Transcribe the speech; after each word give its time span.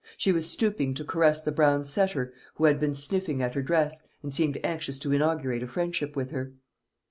She 0.17 0.31
was 0.31 0.49
stooping 0.49 0.95
to 0.95 1.03
caress 1.05 1.43
the 1.43 1.51
brown 1.51 1.83
setter, 1.83 2.33
who 2.55 2.65
had 2.65 2.79
been 2.79 2.95
sniffing 2.95 3.39
at 3.39 3.53
her 3.53 3.61
dress, 3.61 4.07
and 4.23 4.33
seemed 4.33 4.57
anxious 4.63 4.97
to 4.97 5.13
inaugurate 5.13 5.61
a 5.61 5.67
friendship 5.67 6.15
with 6.15 6.31
her. 6.31 6.53